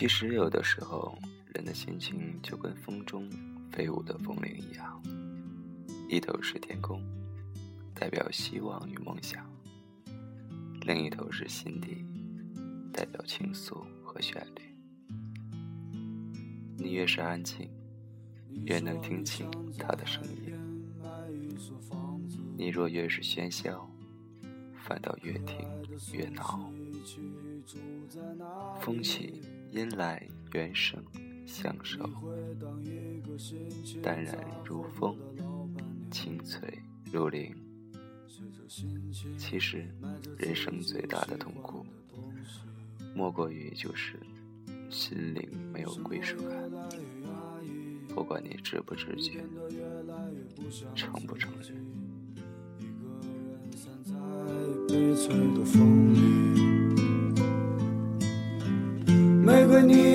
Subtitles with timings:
[0.00, 1.14] 其实有的时候，
[1.52, 3.28] 人的心情就跟风中
[3.70, 4.98] 飞舞的风铃一样，
[6.08, 7.02] 一头是天空，
[7.94, 9.44] 代表希望与梦想；
[10.86, 12.02] 另一头是心底，
[12.90, 14.74] 代表倾诉和旋律。
[16.78, 17.68] 你越是安静，
[18.64, 20.56] 越能听清他的声音；
[22.56, 23.86] 你若越是喧嚣，
[24.82, 25.58] 反倒越听
[26.14, 26.72] 越恼。
[28.80, 29.42] 风起，
[29.72, 31.00] 阴来，缘生
[31.46, 32.08] 相守，
[34.02, 35.16] 淡然如风，
[36.10, 37.54] 清脆如铃。
[39.38, 39.86] 其实，
[40.36, 41.86] 人生最大的痛苦，
[43.14, 44.18] 莫过于就是
[44.90, 46.70] 心灵没有归属感。
[48.08, 49.44] 不管你知不知觉，
[50.96, 51.76] 承不承认。
[54.88, 55.14] 玫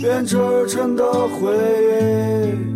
[0.00, 0.36] 编织
[0.68, 2.75] 成的回忆。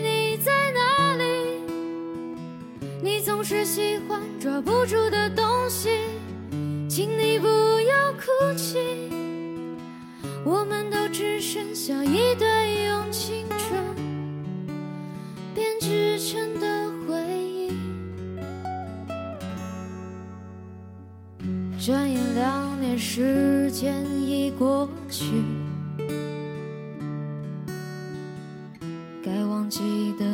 [3.03, 5.89] 你总是喜欢抓不住的东西，
[6.87, 8.77] 请你不要哭泣，
[10.45, 13.83] 我们都只剩下一堆用青春
[15.55, 17.71] 编织成的回忆。
[21.83, 25.25] 转眼两年，时间已过去，
[29.25, 30.30] 该忘记的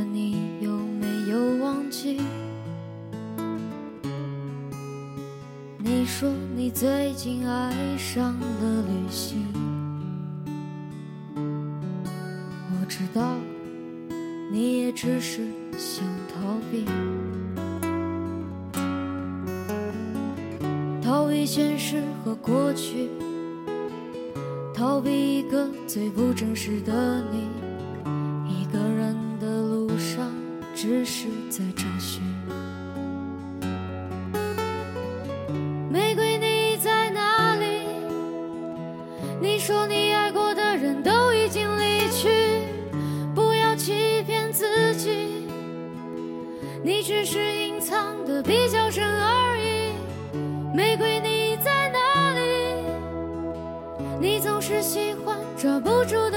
[6.19, 9.45] 说你最近爱上了旅行，
[11.35, 13.35] 我知道
[14.51, 15.45] 你也只是
[15.77, 16.85] 想逃避，
[21.03, 23.09] 逃避现实和过去，
[24.73, 27.43] 逃避一个最不真实的你。
[28.51, 30.31] 一个人的路上，
[30.73, 32.23] 只是在找寻。
[39.39, 42.27] 你说你爱过的人都已经离去，
[43.35, 45.47] 不要欺骗自己，
[46.83, 49.93] 你只是隐藏的比较深而已。
[50.75, 52.41] 玫瑰，你在哪里？
[54.19, 56.36] 你总是喜欢抓不住的